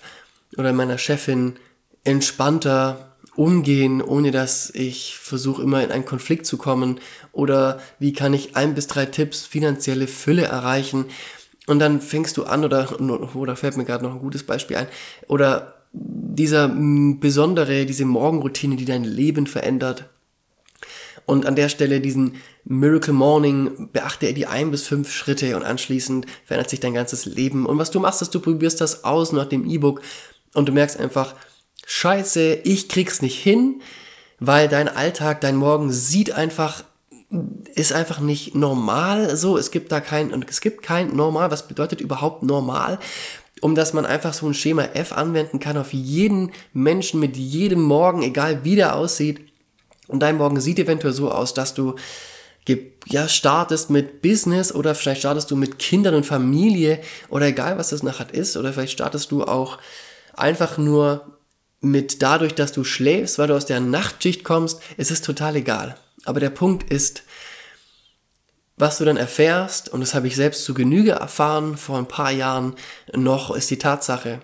oder 0.57 0.73
meiner 0.73 0.97
Chefin 0.97 1.55
entspannter 2.03 3.15
umgehen, 3.35 4.01
ohne 4.01 4.31
dass 4.31 4.69
ich 4.69 5.17
versuche 5.17 5.63
immer 5.63 5.81
in 5.83 5.91
einen 5.91 6.05
Konflikt 6.05 6.45
zu 6.45 6.57
kommen 6.57 6.99
oder 7.31 7.81
wie 7.97 8.13
kann 8.13 8.33
ich 8.33 8.55
ein 8.55 8.75
bis 8.75 8.87
drei 8.87 9.05
Tipps 9.05 9.45
finanzielle 9.45 10.07
Fülle 10.07 10.43
erreichen 10.43 11.05
und 11.67 11.79
dann 11.79 12.01
fängst 12.01 12.37
du 12.37 12.43
an 12.43 12.65
oder 12.65 12.99
oder 13.35 13.55
fällt 13.55 13.77
mir 13.77 13.85
gerade 13.85 14.03
noch 14.03 14.13
ein 14.13 14.19
gutes 14.19 14.45
Beispiel 14.45 14.77
ein. 14.77 14.87
Oder 15.27 15.75
dieser 15.93 16.67
besondere 16.67 17.85
diese 17.85 18.05
Morgenroutine, 18.05 18.75
die 18.75 18.85
dein 18.85 19.03
Leben 19.03 19.47
verändert. 19.47 20.09
Und 21.25 21.45
an 21.45 21.55
der 21.55 21.69
Stelle 21.69 22.01
diesen 22.01 22.35
Miracle 22.65 23.13
Morning 23.13 23.89
beachte 23.93 24.25
er 24.25 24.33
die 24.33 24.47
ein 24.47 24.71
bis 24.71 24.87
fünf 24.87 25.11
Schritte 25.11 25.55
und 25.55 25.63
anschließend 25.63 26.25
verändert 26.43 26.69
sich 26.69 26.81
dein 26.81 26.93
ganzes 26.93 27.25
Leben. 27.25 27.65
Und 27.65 27.77
was 27.77 27.91
du 27.91 27.99
machst, 27.99 28.21
ist 28.21 28.35
du 28.35 28.41
probierst 28.41 28.81
das 28.81 29.05
aus 29.05 29.31
nach 29.31 29.45
dem 29.45 29.69
E-Book 29.69 30.01
und 30.53 30.67
du 30.67 30.73
merkst 30.73 30.99
einfach 30.99 31.35
Scheiße, 31.85 32.59
ich 32.63 32.89
krieg's 32.89 33.21
nicht 33.21 33.37
hin, 33.41 33.81
weil 34.39 34.67
dein 34.67 34.89
Alltag, 34.89 35.41
dein 35.41 35.55
Morgen 35.55 35.91
sieht 35.91 36.31
einfach, 36.33 36.83
ist 37.75 37.93
einfach 37.93 38.19
nicht 38.19 38.55
normal 38.55 39.35
so. 39.35 39.57
Es 39.57 39.71
gibt 39.71 39.91
da 39.91 39.99
kein, 39.99 40.31
und 40.33 40.49
es 40.49 40.61
gibt 40.61 40.83
kein 40.83 41.15
normal. 41.15 41.51
Was 41.51 41.67
bedeutet 41.67 42.01
überhaupt 42.01 42.43
normal? 42.43 42.99
Um 43.61 43.75
dass 43.75 43.93
man 43.93 44.05
einfach 44.05 44.33
so 44.33 44.47
ein 44.47 44.53
Schema 44.53 44.83
F 44.93 45.13
anwenden 45.13 45.59
kann 45.59 45.77
auf 45.77 45.93
jeden 45.93 46.51
Menschen 46.73 47.19
mit 47.19 47.37
jedem 47.37 47.81
Morgen, 47.81 48.21
egal 48.21 48.63
wie 48.63 48.75
der 48.75 48.95
aussieht. 48.95 49.41
Und 50.07 50.19
dein 50.19 50.37
Morgen 50.37 50.59
sieht 50.59 50.79
eventuell 50.79 51.13
so 51.13 51.31
aus, 51.31 51.53
dass 51.53 51.73
du 51.73 51.95
ja, 53.07 53.27
startest 53.27 53.89
mit 53.89 54.21
Business 54.21 54.73
oder 54.73 54.95
vielleicht 54.95 55.21
startest 55.21 55.51
du 55.51 55.55
mit 55.55 55.79
Kindern 55.79 56.15
und 56.15 56.25
Familie 56.25 57.01
oder 57.29 57.47
egal 57.47 57.77
was 57.77 57.89
das 57.89 58.03
nachher 58.03 58.33
ist 58.33 58.55
oder 58.55 58.71
vielleicht 58.71 58.93
startest 58.93 59.31
du 59.31 59.43
auch 59.43 59.79
einfach 60.33 60.77
nur 60.77 61.37
mit 61.81 62.21
dadurch, 62.21 62.55
dass 62.55 62.71
du 62.71 62.85
schläfst, 62.85 63.37
weil 63.37 63.47
du 63.47 63.55
aus 63.55 63.65
der 63.65 63.81
Nachtschicht 63.81 64.45
kommst, 64.45 64.79
ist 64.95 65.11
es 65.11 65.21
total 65.21 65.57
egal. 65.57 65.97
Aber 66.25 66.39
der 66.39 66.49
Punkt 66.49 66.91
ist, 66.91 67.23
was 68.77 68.97
du 68.97 69.05
dann 69.05 69.17
erfährst, 69.17 69.89
und 69.89 70.01
das 70.01 70.13
habe 70.13 70.27
ich 70.27 70.35
selbst 70.35 70.63
zu 70.65 70.73
Genüge 70.73 71.11
erfahren 71.11 71.77
vor 71.77 71.97
ein 71.97 72.07
paar 72.07 72.31
Jahren 72.31 72.75
noch, 73.13 73.55
ist 73.55 73.69
die 73.69 73.77
Tatsache, 73.77 74.41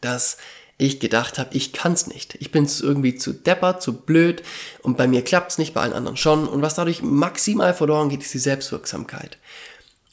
dass 0.00 0.36
ich 0.76 1.00
gedacht 1.00 1.38
habe, 1.38 1.56
ich 1.56 1.72
kann's 1.72 2.06
nicht. 2.06 2.36
Ich 2.36 2.52
bin 2.52 2.68
irgendwie 2.80 3.16
zu 3.16 3.32
deppert, 3.32 3.82
zu 3.82 3.94
blöd 3.94 4.42
und 4.82 4.96
bei 4.96 5.08
mir 5.08 5.22
klappt's 5.22 5.58
nicht, 5.58 5.74
bei 5.74 5.80
allen 5.80 5.92
anderen 5.92 6.16
schon. 6.16 6.46
Und 6.46 6.62
was 6.62 6.76
dadurch 6.76 7.02
maximal 7.02 7.74
verloren 7.74 8.10
geht, 8.10 8.22
ist 8.22 8.34
die 8.34 8.38
Selbstwirksamkeit. 8.38 9.38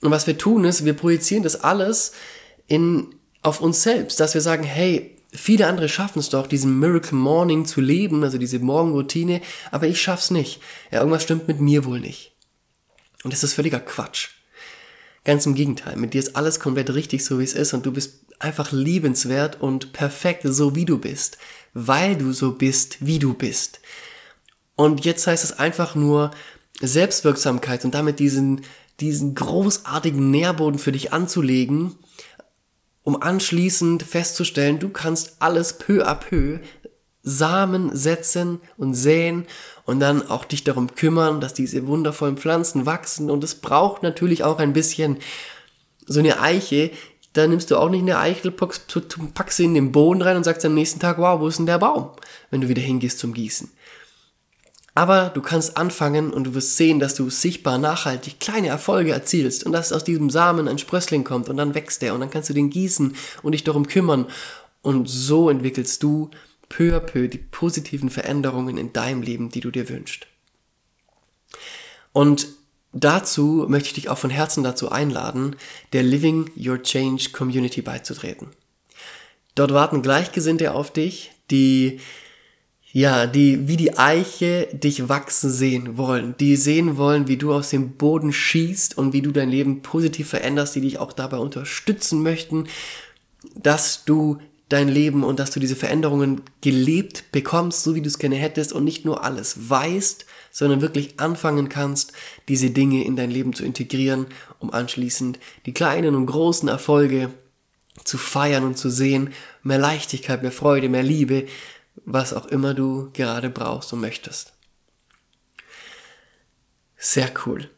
Und 0.01 0.11
was 0.11 0.25
wir 0.25 0.37
tun 0.37 0.65
ist, 0.65 0.83
wir 0.83 0.93
projizieren 0.93 1.43
das 1.43 1.63
alles 1.63 2.13
in, 2.67 3.13
auf 3.43 3.61
uns 3.61 3.83
selbst, 3.83 4.19
dass 4.19 4.33
wir 4.33 4.41
sagen, 4.41 4.63
hey, 4.63 5.14
Viele 5.37 5.67
andere 5.67 5.89
schaffen 5.89 6.19
es 6.19 6.29
doch, 6.29 6.47
diesen 6.47 6.79
Miracle 6.79 7.17
Morning 7.17 7.65
zu 7.65 7.81
leben, 7.81 8.23
also 8.23 8.37
diese 8.37 8.59
Morgenroutine, 8.59 9.41
aber 9.71 9.87
ich 9.87 10.01
schaff's 10.01 10.31
nicht. 10.31 10.61
Ja, 10.91 10.99
irgendwas 10.99 11.23
stimmt 11.23 11.47
mit 11.47 11.59
mir 11.59 11.85
wohl 11.85 11.99
nicht. 11.99 12.33
Und 13.23 13.33
das 13.33 13.43
ist 13.43 13.53
völliger 13.53 13.79
Quatsch. 13.79 14.29
Ganz 15.23 15.45
im 15.45 15.55
Gegenteil, 15.55 15.95
mit 15.95 16.13
dir 16.13 16.19
ist 16.19 16.35
alles 16.35 16.59
komplett 16.59 16.93
richtig, 16.93 17.25
so 17.25 17.39
wie 17.39 17.43
es 17.43 17.53
ist, 17.53 17.73
und 17.73 17.85
du 17.85 17.91
bist 17.91 18.25
einfach 18.39 18.71
liebenswert 18.71 19.59
und 19.59 19.93
perfekt, 19.93 20.43
so 20.43 20.75
wie 20.75 20.85
du 20.85 20.99
bist, 20.99 21.37
weil 21.73 22.15
du 22.15 22.31
so 22.31 22.51
bist, 22.51 22.97
wie 23.05 23.19
du 23.19 23.33
bist. 23.33 23.79
Und 24.75 25.05
jetzt 25.05 25.25
heißt 25.25 25.43
es 25.43 25.57
einfach 25.57 25.95
nur 25.95 26.31
Selbstwirksamkeit 26.79 27.85
und 27.85 27.95
damit 27.95 28.19
diesen, 28.19 28.61
diesen 28.99 29.33
großartigen 29.33 30.29
Nährboden 30.29 30.79
für 30.79 30.91
dich 30.91 31.13
anzulegen, 31.13 31.95
um 33.05 33.21
anschließend 33.21 34.03
festzustellen, 34.03 34.79
du 34.79 34.89
kannst 34.89 35.37
alles 35.39 35.77
peu 35.77 36.05
à 36.05 36.15
peu 36.15 36.59
Samen 37.21 37.95
setzen 37.95 38.59
und 38.77 38.93
säen 38.93 39.45
und 39.85 39.99
dann 39.99 40.27
auch 40.27 40.43
dich 40.43 40.63
darum 40.63 40.93
kümmern, 40.93 41.39
dass 41.39 41.53
diese 41.53 41.87
wundervollen 41.87 42.37
Pflanzen 42.37 42.85
wachsen. 42.85 43.31
Und 43.31 43.43
es 43.43 43.55
braucht 43.55 44.03
natürlich 44.03 44.43
auch 44.43 44.59
ein 44.59 44.73
bisschen 44.73 45.17
so 46.05 46.19
eine 46.19 46.41
Eiche. 46.41 46.91
Da 47.33 47.47
nimmst 47.47 47.71
du 47.71 47.77
auch 47.77 47.89
nicht 47.89 48.01
eine 48.01 48.17
Eichel, 48.17 48.51
packst 48.51 49.57
sie 49.57 49.65
in 49.65 49.73
den 49.75 49.91
Boden 49.91 50.21
rein 50.21 50.37
und 50.37 50.43
sagst 50.43 50.65
am 50.65 50.73
nächsten 50.73 50.99
Tag, 50.99 51.17
wow, 51.17 51.39
wo 51.39 51.47
ist 51.47 51.57
denn 51.57 51.65
der 51.65 51.79
Baum? 51.79 52.11
Wenn 52.49 52.61
du 52.61 52.69
wieder 52.69 52.81
hingehst 52.81 53.19
zum 53.19 53.33
Gießen. 53.33 53.71
Aber 54.97 55.29
du 55.29 55.41
kannst 55.41 55.75
anfangen 55.75 56.31
und 56.31 56.45
du 56.45 56.53
wirst 56.55 56.77
sehen, 56.77 57.01
dass 57.01 57.15
du 57.15 57.29
sichtbar 57.29 57.77
nachhaltig 57.77 58.39
kleine 58.39 58.69
Erfolge 58.69 59.11
erzielst 59.11 59.65
und 59.65 59.73
dass 59.73 59.91
aus 59.91 60.05
diesem 60.05 60.29
Samen 60.29 60.69
ein 60.69 60.77
Sprössling 60.77 61.25
kommt 61.25 61.49
und 61.49 61.57
dann 61.57 61.75
wächst 61.75 62.01
der 62.01 62.13
und 62.13 62.21
dann 62.21 62.29
kannst 62.29 62.49
du 62.49 62.53
den 62.53 62.69
gießen 62.69 63.13
und 63.43 63.51
dich 63.51 63.65
darum 63.65 63.87
kümmern. 63.87 64.25
Und 64.81 65.09
so 65.09 65.49
entwickelst 65.49 66.01
du 66.01 66.31
peu 66.69 66.95
à 66.95 67.01
peu 67.01 67.27
die 67.27 67.37
positiven 67.37 68.09
Veränderungen 68.09 68.77
in 68.77 68.93
deinem 68.93 69.21
Leben, 69.21 69.49
die 69.49 69.59
du 69.59 69.69
dir 69.69 69.89
wünschst. 69.89 70.27
Und 72.13 72.47
dazu 72.93 73.65
möchte 73.67 73.87
ich 73.87 73.95
dich 73.95 74.09
auch 74.09 74.17
von 74.17 74.29
Herzen 74.29 74.63
dazu 74.63 74.89
einladen, 74.89 75.57
der 75.91 76.03
Living 76.03 76.49
Your 76.55 76.81
Change 76.81 77.31
Community 77.33 77.81
beizutreten. 77.81 78.47
Dort 79.55 79.73
warten 79.73 80.01
Gleichgesinnte 80.01 80.73
auf 80.73 80.91
dich, 80.91 81.31
die 81.51 81.99
ja, 82.95 83.27
die 83.27 83.67
wie 83.67 83.75
die 83.75 83.97
Eiche 83.97 84.69
dich 84.71 85.09
wachsen 85.09 85.51
sehen 85.51 85.97
wollen, 85.97 86.33
die 86.39 86.55
sehen 86.55 86.95
wollen, 86.95 87.27
wie 87.27 87.35
du 87.35 87.51
aus 87.51 87.69
dem 87.69 87.97
Boden 87.97 88.31
schießt 88.31 88.97
und 88.97 89.11
wie 89.11 89.21
du 89.21 89.33
dein 89.33 89.49
Leben 89.49 89.81
positiv 89.81 90.29
veränderst, 90.29 90.75
die 90.75 90.81
dich 90.81 90.97
auch 90.97 91.11
dabei 91.11 91.35
unterstützen 91.35 92.23
möchten, 92.23 92.69
dass 93.53 94.05
du 94.05 94.37
dein 94.69 94.87
Leben 94.87 95.25
und 95.25 95.41
dass 95.41 95.51
du 95.51 95.59
diese 95.59 95.75
Veränderungen 95.75 96.39
gelebt 96.61 97.25
bekommst, 97.33 97.83
so 97.83 97.95
wie 97.95 98.01
du 98.01 98.07
es 98.07 98.17
gerne 98.17 98.37
hättest 98.37 98.71
und 98.71 98.85
nicht 98.85 99.03
nur 99.03 99.25
alles 99.25 99.69
weißt, 99.69 100.25
sondern 100.49 100.79
wirklich 100.79 101.19
anfangen 101.19 101.67
kannst, 101.67 102.13
diese 102.47 102.69
Dinge 102.69 103.03
in 103.03 103.17
dein 103.17 103.29
Leben 103.29 103.51
zu 103.51 103.65
integrieren, 103.65 104.27
um 104.59 104.71
anschließend 104.71 105.37
die 105.65 105.73
kleinen 105.73 106.15
und 106.15 106.27
großen 106.27 106.69
Erfolge 106.69 107.29
zu 108.05 108.17
feiern 108.17 108.63
und 108.63 108.77
zu 108.77 108.89
sehen, 108.89 109.33
mehr 109.63 109.79
Leichtigkeit, 109.79 110.41
mehr 110.41 110.51
Freude, 110.51 110.87
mehr 110.87 111.03
Liebe, 111.03 111.45
was 112.03 112.33
auch 112.33 112.47
immer 112.47 112.73
du 112.73 113.09
gerade 113.13 113.49
brauchst 113.49 113.93
und 113.93 114.01
möchtest. 114.01 114.53
Sehr 116.97 117.31
cool. 117.45 117.69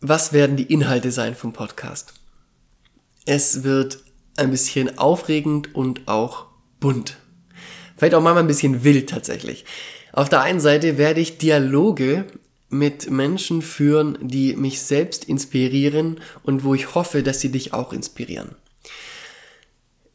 Was 0.00 0.32
werden 0.32 0.56
die 0.56 0.72
Inhalte 0.72 1.12
sein 1.12 1.34
vom 1.34 1.52
Podcast? 1.52 2.14
Es 3.26 3.64
wird 3.64 4.02
ein 4.36 4.50
bisschen 4.50 4.98
aufregend 4.98 5.74
und 5.74 6.08
auch 6.08 6.46
bunt. 6.80 7.18
Vielleicht 7.96 8.14
auch 8.14 8.22
mal 8.22 8.36
ein 8.38 8.46
bisschen 8.46 8.82
wild 8.82 9.10
tatsächlich. 9.10 9.66
Auf 10.12 10.30
der 10.30 10.40
einen 10.40 10.60
Seite 10.60 10.96
werde 10.96 11.20
ich 11.20 11.36
Dialoge 11.36 12.26
mit 12.70 13.10
Menschen 13.10 13.60
führen, 13.60 14.16
die 14.22 14.56
mich 14.56 14.80
selbst 14.80 15.24
inspirieren 15.26 16.20
und 16.42 16.64
wo 16.64 16.74
ich 16.74 16.94
hoffe, 16.94 17.22
dass 17.22 17.40
sie 17.40 17.52
dich 17.52 17.74
auch 17.74 17.92
inspirieren. 17.92 18.54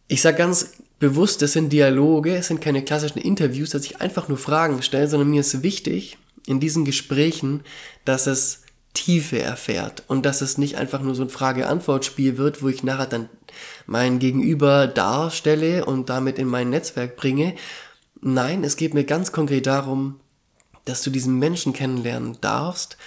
Ich 0.07 0.21
sage 0.21 0.37
ganz 0.37 0.73
bewusst, 0.99 1.41
das 1.41 1.53
sind 1.53 1.73
Dialoge, 1.73 2.35
es 2.35 2.47
sind 2.47 2.61
keine 2.61 2.83
klassischen 2.83 3.19
Interviews, 3.19 3.71
dass 3.71 3.85
ich 3.85 4.01
einfach 4.01 4.27
nur 4.27 4.37
Fragen 4.37 4.81
stelle, 4.81 5.07
sondern 5.07 5.29
mir 5.29 5.41
ist 5.41 5.63
wichtig 5.63 6.17
in 6.45 6.59
diesen 6.59 6.85
Gesprächen, 6.85 7.63
dass 8.05 8.27
es 8.27 8.61
Tiefe 8.93 9.41
erfährt 9.41 10.03
und 10.07 10.25
dass 10.25 10.41
es 10.41 10.57
nicht 10.57 10.75
einfach 10.75 11.01
nur 11.01 11.15
so 11.15 11.23
ein 11.23 11.29
Frage-Antwort-Spiel 11.29 12.37
wird, 12.37 12.61
wo 12.61 12.69
ich 12.69 12.83
nachher 12.83 13.07
dann 13.07 13.29
mein 13.85 14.19
Gegenüber 14.19 14.87
darstelle 14.87 15.85
und 15.85 16.09
damit 16.09 16.39
in 16.39 16.47
mein 16.47 16.69
Netzwerk 16.69 17.15
bringe. 17.15 17.55
Nein, 18.21 18.63
es 18.63 18.77
geht 18.77 18.93
mir 18.93 19.03
ganz 19.03 19.31
konkret 19.31 19.67
darum, 19.67 20.19
dass 20.85 21.01
du 21.01 21.09
diesen 21.09 21.37
Menschen 21.39 21.73
kennenlernen 21.73 22.37
darfst, 22.41 22.97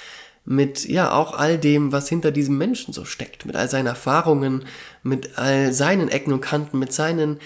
mit 0.48 0.88
ja 0.88 1.12
auch 1.12 1.34
all 1.34 1.58
dem, 1.58 1.92
was 1.92 2.08
hinter 2.08 2.30
diesem 2.30 2.56
Menschen 2.56 2.94
so 2.94 3.04
steckt, 3.04 3.44
mit 3.44 3.54
all 3.54 3.68
seinen 3.68 3.86
Erfahrungen, 3.86 4.64
mit 5.02 5.36
all 5.36 5.74
seinen 5.74 6.08
Ecken 6.08 6.32
und 6.32 6.40
Kanten, 6.40 6.78
mit 6.78 6.90
seinen, 6.90 7.38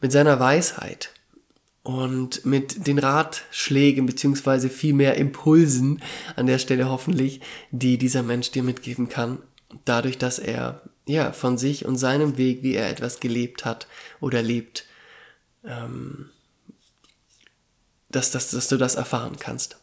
mit 0.00 0.12
seiner 0.12 0.38
Weisheit 0.38 1.10
und 1.82 2.46
mit 2.46 2.86
den 2.86 3.00
Ratschlägen 3.00 4.06
beziehungsweise 4.06 4.70
vielmehr 4.70 5.16
Impulsen 5.16 6.02
an 6.36 6.46
der 6.46 6.58
Stelle 6.58 6.88
hoffentlich, 6.88 7.40
die 7.72 7.98
dieser 7.98 8.22
Mensch 8.22 8.52
dir 8.52 8.62
mitgeben 8.62 9.08
kann, 9.08 9.38
dadurch, 9.84 10.16
dass 10.16 10.38
er 10.38 10.82
ja 11.06 11.32
von 11.32 11.58
sich 11.58 11.84
und 11.84 11.96
seinem 11.96 12.36
Weg, 12.38 12.62
wie 12.62 12.74
er 12.74 12.90
etwas 12.90 13.18
gelebt 13.18 13.64
hat 13.64 13.88
oder 14.20 14.40
lebt, 14.40 14.86
ähm, 15.64 16.30
dass, 18.08 18.30
dass, 18.30 18.52
dass 18.52 18.68
du 18.68 18.76
das 18.76 18.94
erfahren 18.94 19.36
kannst. 19.36 19.80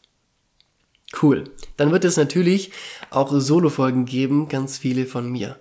Cool. 1.22 1.46
Dann 1.78 1.92
wird 1.92 2.06
es 2.06 2.18
natürlich 2.18 2.72
auch 3.10 3.32
Solo-Folgen 3.32 4.06
geben, 4.06 4.50
ganz 4.50 4.78
viele 4.78 5.06
von 5.06 5.30
mir. 5.32 5.58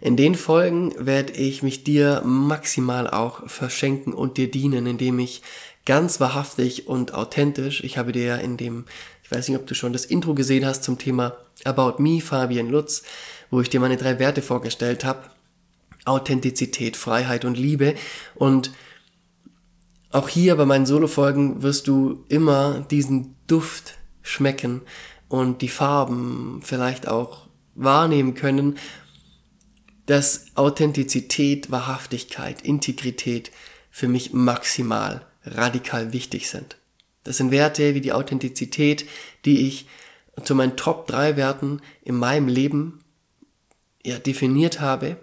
In 0.00 0.16
den 0.16 0.34
Folgen 0.34 0.94
werde 0.98 1.32
ich 1.32 1.62
mich 1.62 1.84
dir 1.84 2.22
maximal 2.24 3.10
auch 3.10 3.48
verschenken 3.48 4.14
und 4.14 4.36
dir 4.36 4.50
dienen, 4.50 4.86
indem 4.86 5.18
ich 5.18 5.42
ganz 5.84 6.20
wahrhaftig 6.20 6.86
und 6.86 7.14
authentisch, 7.14 7.82
ich 7.82 7.98
habe 7.98 8.12
dir 8.12 8.24
ja 8.24 8.36
in 8.36 8.56
dem, 8.56 8.84
ich 9.24 9.30
weiß 9.30 9.48
nicht, 9.48 9.58
ob 9.58 9.66
du 9.66 9.74
schon 9.74 9.92
das 9.92 10.04
Intro 10.04 10.34
gesehen 10.34 10.64
hast 10.64 10.84
zum 10.84 10.98
Thema 10.98 11.36
About 11.64 12.00
Me, 12.00 12.20
Fabian 12.20 12.68
Lutz, 12.68 13.02
wo 13.50 13.60
ich 13.60 13.70
dir 13.70 13.80
meine 13.80 13.96
drei 13.96 14.18
Werte 14.18 14.42
vorgestellt 14.42 15.04
habe. 15.04 15.22
Authentizität, 16.04 16.96
Freiheit 16.96 17.44
und 17.44 17.58
Liebe. 17.58 17.94
Und 18.34 18.72
auch 20.10 20.28
hier 20.28 20.56
bei 20.56 20.64
meinen 20.64 20.86
Solo-Folgen 20.86 21.62
wirst 21.62 21.86
du 21.88 22.24
immer 22.28 22.86
diesen 22.90 23.34
Duft 23.46 23.97
schmecken 24.28 24.82
und 25.28 25.62
die 25.62 25.68
Farben 25.68 26.60
vielleicht 26.62 27.08
auch 27.08 27.48
wahrnehmen 27.74 28.34
können 28.34 28.78
dass 30.08 30.46
Authentizität, 30.54 31.70
Wahrhaftigkeit, 31.70 32.62
Integrität 32.62 33.52
für 33.90 34.08
mich 34.08 34.32
maximal 34.32 35.26
radikal 35.44 36.14
wichtig 36.14 36.48
sind. 36.48 36.78
Das 37.24 37.36
sind 37.36 37.50
Werte 37.50 37.94
wie 37.94 38.00
die 38.00 38.14
Authentizität, 38.14 39.06
die 39.44 39.68
ich 39.68 39.86
zu 40.44 40.54
meinen 40.54 40.78
Top 40.78 41.08
3 41.08 41.36
Werten 41.36 41.82
in 42.02 42.14
meinem 42.14 42.48
Leben 42.48 43.00
ja, 44.02 44.18
definiert 44.18 44.80
habe 44.80 45.18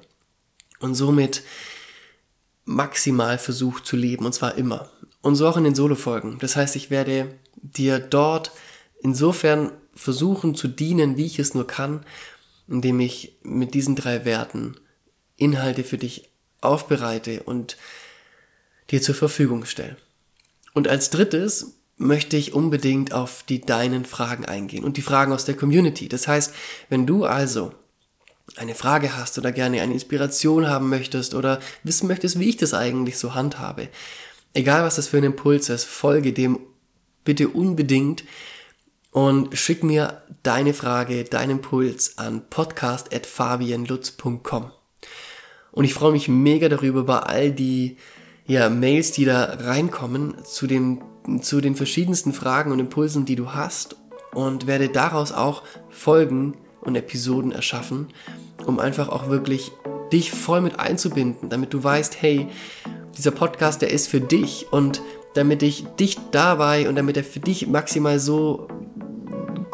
und 0.80 0.94
somit 0.94 1.42
maximal 2.64 3.40
versucht 3.40 3.88
zu 3.88 3.96
leben 3.96 4.24
und 4.24 4.34
zwar 4.34 4.54
immer. 4.54 4.92
Und 5.22 5.36
so 5.36 5.48
auch 5.48 5.58
in 5.58 5.64
den 5.64 5.74
Solo-Folgen. 5.74 6.38
Das 6.38 6.56
heißt, 6.56 6.76
ich 6.76 6.92
werde 6.92 7.34
dir 7.56 7.98
dort 7.98 8.52
insofern 9.06 9.72
versuchen 9.94 10.56
zu 10.56 10.68
dienen, 10.68 11.16
wie 11.16 11.26
ich 11.26 11.40
es 11.40 11.54
nur 11.54 11.66
kann 11.66 12.04
indem 12.68 13.00
ich 13.00 13.38
mit 13.44 13.74
diesen 13.74 13.96
drei 13.96 14.26
Werten 14.26 14.76
Inhalte 15.38 15.84
für 15.84 15.98
dich 15.98 16.30
aufbereite 16.62 17.44
und 17.44 17.78
dir 18.92 19.02
zur 19.02 19.16
Verfügung 19.16 19.66
stelle. 19.66 19.98
Und 20.74 20.88
als 20.88 21.10
drittes 21.10 21.78
möchte 21.98 22.38
ich 22.38 22.54
unbedingt 22.54 23.14
auf 23.14 23.44
die 23.44 23.62
deinen 23.62 24.06
Fragen 24.06 24.46
eingehen 24.46 24.84
und 24.84 24.98
die 24.98 25.02
Fragen 25.02 25.32
aus 25.32 25.46
der 25.46 25.56
Community. 25.56 26.10
Das 26.10 26.28
heißt, 26.28 26.54
wenn 26.90 27.06
du 27.06 27.26
also 27.26 27.74
eine 28.58 28.76
Frage 28.76 29.16
hast 29.16 29.38
oder 29.38 29.52
gerne 29.52 29.82
eine 29.82 29.94
Inspiration 29.94 30.68
haben 30.68 30.90
möchtest 30.90 31.34
oder 31.34 31.60
wissen 31.84 32.08
möchtest, 32.08 32.40
wie 32.40 32.50
ich 32.50 32.58
das 32.58 32.74
eigentlich 32.74 33.18
so 33.18 33.34
handhabe, 33.34 33.90
egal 34.54 34.84
was 34.84 34.96
das 34.96 35.08
für 35.08 35.18
ein 35.18 35.24
Impuls 35.24 35.70
ist, 35.70 35.86
folge 35.86 36.34
dem 36.34 36.60
bitte 37.24 37.48
unbedingt 37.50 38.24
und 39.16 39.58
schick 39.58 39.82
mir 39.82 40.22
deine 40.44 40.74
Frage, 40.74 41.24
deinen 41.24 41.52
Impuls 41.52 42.18
an 42.18 42.42
podcast.fabienlutz.com. 42.50 44.72
Und 45.72 45.86
ich 45.86 45.94
freue 45.94 46.12
mich 46.12 46.28
mega 46.28 46.68
darüber 46.68 47.06
bei 47.06 47.20
all 47.20 47.54
die 47.54 47.96
ja, 48.46 48.70
Mails, 48.70 49.14
die 49.14 49.24
da 49.24 49.58
reinkommen 49.62 50.36
zu 50.44 50.68
den, 50.68 51.02
zu 51.40 51.62
den 51.62 51.78
verschiedensten 51.78 52.34
Fragen 52.34 52.74
und 52.74 52.80
Impulsen, 52.80 53.24
die 53.24 53.38
du 53.38 53.54
hast 53.54 53.96
und 54.34 54.68
werde 54.68 54.90
daraus 54.90 55.32
auch 55.32 55.64
Folgen 55.90 56.58
und 56.82 56.98
Episoden 56.98 57.54
erschaffen, 57.54 58.10
um 58.66 58.80
einfach 58.80 59.08
auch 59.08 59.30
wirklich 59.30 59.72
dich 60.12 60.32
voll 60.32 60.60
mit 60.60 60.78
einzubinden, 60.78 61.48
damit 61.48 61.74
du 61.74 61.82
weißt, 61.82 62.22
hey, 62.22 62.50
dieser 63.18 63.32
Podcast, 63.32 63.82
der 63.82 63.92
ist 63.92 64.10
für 64.10 64.20
dich 64.20 64.68
und 64.72 65.02
damit 65.36 65.64
ich 65.64 65.86
dich 66.00 66.18
dabei 66.32 66.90
und 66.90 66.96
damit 66.96 67.16
er 67.16 67.24
für 67.24 67.40
dich 67.40 67.68
maximal 67.68 68.20
so 68.20 68.68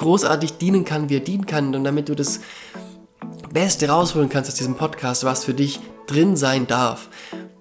großartig 0.02 0.58
dienen 0.58 0.84
kann, 0.84 1.10
wie 1.10 1.18
er 1.18 1.22
dienen 1.22 1.46
kann 1.46 1.76
und 1.76 1.84
damit 1.84 2.10
du 2.10 2.16
das 2.16 2.42
Beste 3.54 3.88
rausholen 3.88 4.30
kannst 4.30 4.50
aus 4.50 4.58
diesem 4.58 4.76
Podcast, 4.76 5.24
was 5.24 5.46
für 5.46 5.54
dich 5.54 5.80
drin 6.08 6.36
sein 6.36 6.66
darf, 6.66 7.10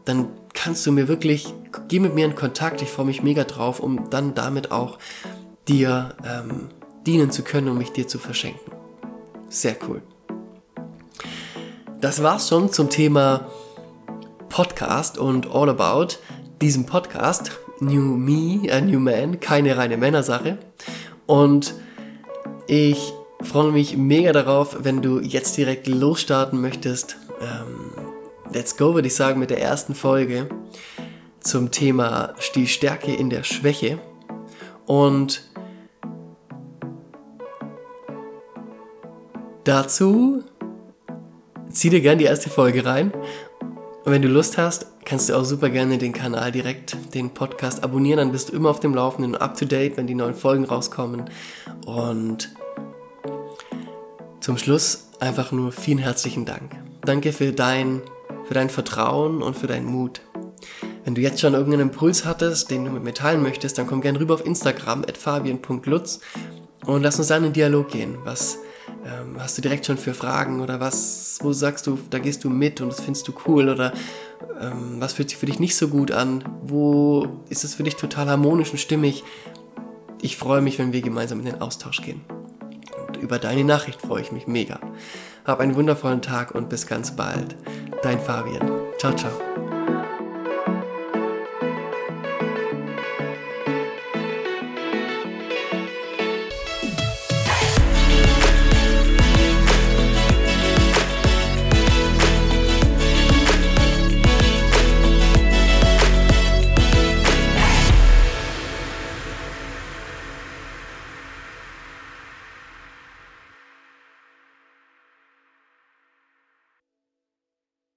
dann 0.06 0.28
kannst 0.54 0.86
du 0.86 0.92
mir 0.92 1.06
wirklich, 1.06 1.52
geh 1.88 2.00
mit 2.00 2.14
mir 2.14 2.24
in 2.24 2.34
Kontakt, 2.34 2.80
ich 2.80 2.88
freue 2.88 3.04
mich 3.04 3.22
mega 3.22 3.44
drauf, 3.44 3.78
um 3.78 4.08
dann 4.08 4.34
damit 4.34 4.72
auch 4.72 4.98
dir 5.68 6.14
ähm, 6.24 6.68
dienen 7.06 7.30
zu 7.30 7.42
können 7.42 7.68
und 7.68 7.76
mich 7.76 7.92
dir 7.92 8.08
zu 8.08 8.18
verschenken. 8.18 8.72
Sehr 9.50 9.76
cool. 9.86 10.00
Das 12.00 12.22
war's 12.22 12.48
schon 12.48 12.72
zum 12.72 12.88
Thema 12.88 13.46
Podcast 14.48 15.18
und 15.18 15.50
All 15.54 15.68
About 15.68 16.14
diesem 16.62 16.86
Podcast. 16.86 17.52
New 17.80 18.00
Me, 18.00 18.70
a 18.72 18.80
New 18.80 18.98
Man, 18.98 19.40
keine 19.40 19.76
reine 19.76 19.98
Männersache. 19.98 20.58
Und 21.26 21.74
ich 22.70 23.12
freue 23.40 23.72
mich 23.72 23.96
mega 23.96 24.30
darauf, 24.30 24.84
wenn 24.84 25.02
du 25.02 25.18
jetzt 25.18 25.56
direkt 25.56 25.88
losstarten 25.88 26.60
möchtest. 26.60 27.16
Ähm, 27.40 27.90
let's 28.52 28.76
go, 28.76 28.94
würde 28.94 29.08
ich 29.08 29.16
sagen, 29.16 29.40
mit 29.40 29.50
der 29.50 29.60
ersten 29.60 29.92
Folge 29.96 30.48
zum 31.40 31.72
Thema 31.72 32.32
die 32.54 32.68
Stärke 32.68 33.12
in 33.12 33.28
der 33.28 33.42
Schwäche. 33.42 33.98
Und 34.86 35.50
dazu 39.64 40.44
zieh 41.70 41.90
dir 41.90 42.00
gerne 42.00 42.18
die 42.18 42.26
erste 42.26 42.50
Folge 42.50 42.84
rein. 42.84 43.12
Und 44.04 44.12
wenn 44.12 44.22
du 44.22 44.28
Lust 44.28 44.58
hast, 44.58 44.86
kannst 45.04 45.28
du 45.28 45.34
auch 45.34 45.44
super 45.44 45.70
gerne 45.70 45.98
den 45.98 46.12
Kanal 46.12 46.52
direkt, 46.52 46.96
den 47.14 47.30
Podcast 47.30 47.82
abonnieren. 47.82 48.18
Dann 48.18 48.30
bist 48.30 48.50
du 48.50 48.52
immer 48.52 48.70
auf 48.70 48.78
dem 48.78 48.94
Laufenden 48.94 49.34
und 49.34 49.40
up 49.40 49.58
to 49.58 49.64
date, 49.64 49.96
wenn 49.96 50.06
die 50.06 50.14
neuen 50.14 50.36
Folgen 50.36 50.64
rauskommen. 50.64 51.24
Und 51.84 52.50
zum 54.40 54.56
Schluss 54.56 55.08
einfach 55.20 55.52
nur 55.52 55.70
vielen 55.70 55.98
herzlichen 55.98 56.46
Dank. 56.46 56.72
Danke 57.02 57.32
für 57.32 57.52
dein, 57.52 58.02
für 58.46 58.54
dein 58.54 58.70
Vertrauen 58.70 59.42
und 59.42 59.56
für 59.56 59.66
deinen 59.66 59.86
Mut. 59.86 60.22
Wenn 61.04 61.14
du 61.14 61.20
jetzt 61.20 61.40
schon 61.40 61.54
irgendeinen 61.54 61.90
Impuls 61.90 62.24
hattest, 62.24 62.70
den 62.70 62.84
du 62.84 62.90
mit 62.90 63.02
mir 63.02 63.14
teilen 63.14 63.42
möchtest, 63.42 63.78
dann 63.78 63.86
komm 63.86 64.00
gerne 64.00 64.20
rüber 64.20 64.34
auf 64.34 64.44
Instagram 64.44 65.02
at 65.02 65.16
fabian.lutz 65.16 66.20
und 66.86 67.02
lass 67.02 67.18
uns 67.18 67.28
dann 67.28 67.38
in 67.38 67.50
den 67.50 67.52
Dialog 67.54 67.90
gehen. 67.90 68.18
Was 68.24 68.58
ähm, 69.04 69.36
hast 69.38 69.58
du 69.58 69.62
direkt 69.62 69.86
schon 69.86 69.98
für 69.98 70.14
Fragen 70.14 70.60
oder 70.60 70.80
was, 70.80 71.38
wo 71.42 71.52
sagst 71.52 71.86
du, 71.86 71.98
da 72.10 72.18
gehst 72.18 72.44
du 72.44 72.50
mit 72.50 72.80
und 72.80 72.88
das 72.88 73.00
findest 73.00 73.28
du 73.28 73.34
cool 73.46 73.68
oder 73.68 73.92
ähm, 74.60 74.96
was 74.98 75.14
fühlt 75.14 75.30
sich 75.30 75.38
für 75.38 75.46
dich 75.46 75.58
nicht 75.58 75.76
so 75.76 75.88
gut 75.88 76.12
an? 76.12 76.44
Wo 76.62 77.26
ist 77.48 77.64
es 77.64 77.74
für 77.74 77.82
dich 77.82 77.96
total 77.96 78.28
harmonisch 78.28 78.70
und 78.70 78.78
stimmig? 78.78 79.22
Ich 80.22 80.36
freue 80.36 80.60
mich, 80.60 80.78
wenn 80.78 80.92
wir 80.92 81.00
gemeinsam 81.00 81.40
in 81.40 81.46
den 81.46 81.60
Austausch 81.62 82.02
gehen 82.02 82.22
über 83.16 83.38
deine 83.38 83.64
Nachricht 83.64 84.00
freue 84.00 84.22
ich 84.22 84.32
mich 84.32 84.46
mega. 84.46 84.78
Hab 85.44 85.60
einen 85.60 85.74
wundervollen 85.74 86.22
Tag 86.22 86.54
und 86.54 86.68
bis 86.68 86.86
ganz 86.86 87.16
bald. 87.16 87.56
Dein 88.02 88.20
Fabian. 88.20 88.70
Ciao, 88.98 89.14
ciao. 89.14 89.49